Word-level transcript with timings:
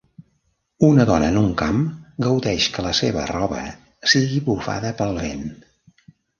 Una 0.87 1.03
dona 1.09 1.27
en 1.33 1.37
un 1.41 1.51
camp 1.63 1.83
gaudeix 2.27 2.67
que 2.79 2.87
la 2.87 2.95
seva 3.03 3.27
roba 3.35 3.63
sigui 4.17 4.43
bufada 4.51 4.97
pel 5.05 5.17
vent. 5.23 5.49